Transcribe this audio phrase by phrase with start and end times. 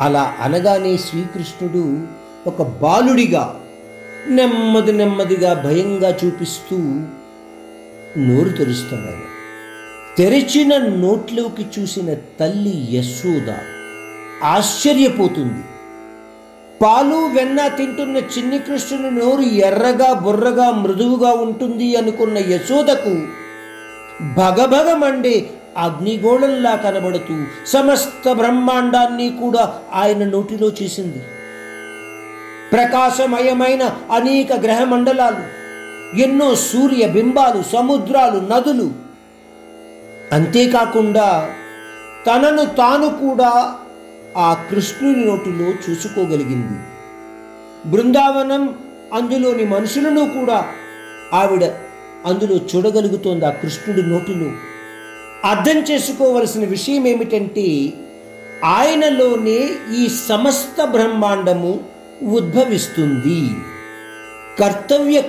[0.00, 1.98] అలా అనగానే శ్రీకృష్ణుడు
[2.46, 3.60] ఒక బాలుడిగా
[4.28, 6.76] నెమ్మది నెమ్మదిగా భయంగా చూపిస్తూ
[8.20, 9.22] నోరు తెరుస్తాడు ఆయన
[10.18, 13.54] తెరిచిన నోట్లోకి చూసిన తల్లి యశోద
[14.42, 15.64] ఆశ్చర్యపోతుంది.
[16.82, 23.22] పాలు వెన్న తింటున్న చిన్ని కృష్ణుని నోరు ఎర్రగా బుర్రగా మృదువుగా ఉంటుంది అనుకున్న యశోదకు
[24.34, 31.18] భగభగమండే అగ్నిగోళంలా కనబడుతూ సమస్త బ్రహ్మాండాన్ని కూడా ఆయన నోటిలో చేసింది.
[32.72, 35.64] ప్రకాశమయమైన అనేక గ్రహ మండలాలు
[36.18, 38.92] ఎన్నో సూర్య బింబాలు సముద్రాలు నదులు.
[40.32, 41.50] అంతేకాకుండా
[42.26, 43.74] తనను తాను కూడా
[44.36, 46.78] ఆ కృష్ణుని నోటిలో చూసుకోగలిగింది.
[47.90, 48.74] బృందావనం
[49.14, 50.66] అందులోని మనుషులను కూడా
[51.32, 51.64] ఆవిడ
[52.26, 54.73] అందులో చూడగలుగుతోంది ఆ కృష్ణుడి నోటిలో.
[55.44, 57.92] అర్థం చేసుకోవలసిన విషయం ఏమిటంటే
[58.64, 61.80] ఆయనలోనే ఈ సమస్త బ్రహ్మాండము
[62.22, 63.50] ఉద్భవిస్తుంది.
[64.60, 65.22] కర్తవ్య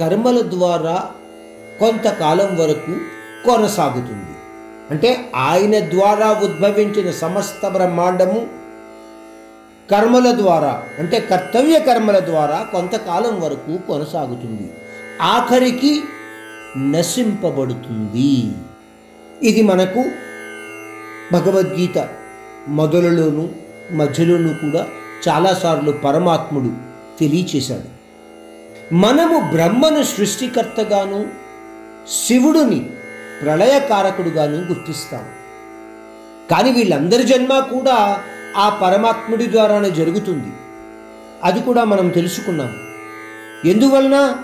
[0.00, 1.10] కర్మల ద్వారా
[1.80, 2.94] కొంతకాలం వరకు
[3.46, 4.34] కొనసాగుతుంది.
[4.90, 8.46] అంటే ఆయన ద్వారా ఉద్భవించిన సమస్త బ్రహ్మాండము
[9.90, 14.72] కర్మల ద్వారా అంటే కర్తవ్య కర్మల ద్వారా కొంతకాలం వరకు కొనసాగుతుంది.
[15.22, 16.02] ఆఖరికి
[16.76, 18.52] నశింపబడుతుంది.
[19.42, 20.04] ఇది మనకు
[21.32, 22.08] భగవద్గీత
[22.68, 23.48] మొదలలోనూ
[23.90, 24.86] మధ్యలోనూ కూడా
[25.28, 26.72] చాలాసార్లు పరమాత్ముడు
[27.18, 28.00] తెలియచేశాడు.
[28.94, 31.28] మనము బ్రహ్మను సృష్టికర్తగాను
[32.26, 32.90] శివుడిని
[33.42, 35.24] ప్రళయకారకుడుగాను గుర్తిస్తాం.
[36.50, 38.22] కానీ వీళ్ళందరి జన్మ కూడా
[38.56, 40.52] ఆ పరమాత్ముడి ద్వారానే జరుగుతుంది.
[41.44, 42.76] అది కూడా మనం తెలుసుకున్నాం.
[43.64, 44.36] ఎందువలన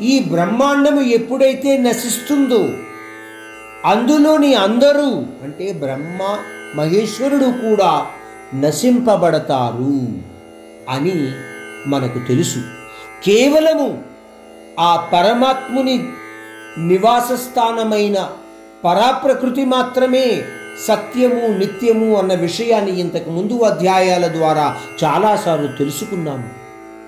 [0.00, 2.68] ఈ బ్రహ్మాండము ఎప్పుడైతే నశిస్తుందో
[3.84, 6.38] అందులోని అందరూ అంటే బ్రహ్మ
[6.74, 8.06] మహేశ్వరుడు కూడా
[8.54, 10.02] నశింపబడతారు
[10.88, 11.32] అని
[11.86, 12.58] మనకు తెలుసు.
[13.24, 14.02] కేవలము
[14.80, 16.08] ఆ పరమాత్ముని
[16.78, 18.30] నివాస స్థానమైన
[18.84, 20.42] పరాప్రకృతి మాత్రమే
[20.88, 26.48] సత్యము నిత్యము అన్న విషయాన్ని ఇంతకు ముందు అధ్యాయాల ద్వారా చాలాసార్లు తెలుసుకున్నాము.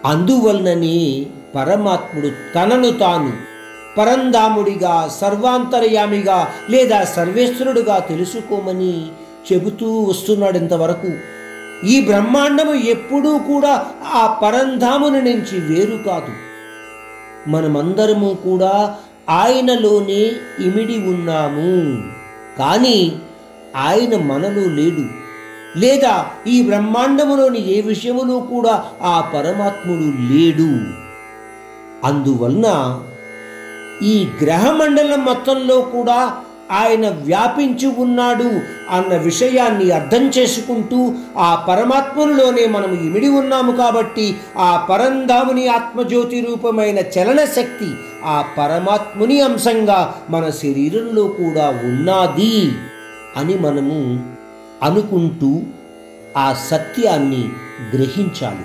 [0.07, 3.54] అందువలననే పరమాత్ముడు తనను తాను
[3.99, 9.07] పరంధాముడిగా సర్వాంతర్యామిగా లేదా సర్వేశ్వరుడుగా తెలుసుకోమని
[9.53, 11.11] చెబుతూ వస్తున్నాడు ఇంతవరకు.
[11.87, 16.33] ఈ బ్రహ్మాండము ఎప్పుడూ కూడా ఆ పరంధాముని నుంచి వేరు కాదు.
[17.51, 18.97] మనమందరము కూడా
[19.31, 20.33] ఆయనలోనే
[20.65, 22.03] ఇమిడి ఉన్నాము.
[22.59, 23.13] కానీ
[23.77, 25.25] ఆయన మనలో లేడు.
[25.79, 30.81] లేదా ఈ బ్రహ్మాండములోని ఏ విషయములో కూడా ఆ పరమాత్ముడు లేడు.
[32.07, 33.01] అందువలన
[34.03, 36.37] ఈ గ్రహమండలం మొత్తంలో కూడా
[36.71, 38.51] ఆయన వ్యాపించి ఉన్నాడు
[38.91, 47.45] అన్న విషయాన్ని అర్థం చేసుకుంటూ ఆ పరమాత్మలోనే మనం ఇమిడి ఉన్నాము కాబట్టి ఆ పరంధాముని ఆత్మజ్యోతి రూపమైన చలన
[47.45, 47.95] శక్తి
[48.25, 52.73] ఆ పరమాత్ముని అంశంగా మన శరీరంలో కూడా ఉన్నది
[53.37, 54.21] అని మనము
[54.83, 55.63] అనుకుంటూ
[56.37, 57.49] ఆ సత్యాన్ని
[57.97, 58.65] గ్రహించాలి.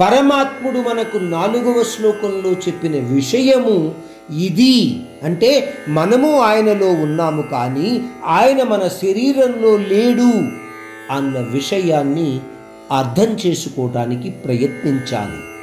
[0.00, 3.94] పరమాత్ముడు మనకు నాలుగవ శ్లోకంలో చెప్పిన విషయము
[4.30, 5.00] ఇది.
[5.22, 10.30] అంటే మనము ఆయనలో ఉన్నాము కానీ ఆయన మన శరీరంలో లేడు
[11.10, 12.40] అన్న విషయాన్ని
[12.92, 15.53] అర్థం చేసుకోవటానికి ప్రయత్నించాలి.